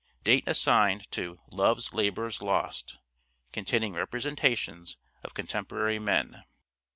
[0.23, 2.97] Date assigned to" Love's Labour's Lost."
[3.51, 6.43] (containing representations of contemporary men).